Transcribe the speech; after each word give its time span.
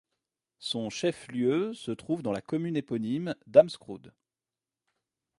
Son 0.57 0.89
chef-lieu 0.89 1.75
se 1.75 1.91
trouve 1.91 2.23
dans 2.23 2.31
la 2.31 2.41
commune 2.41 2.75
éponyme 2.75 3.35
d'Amskroud. 3.45 4.11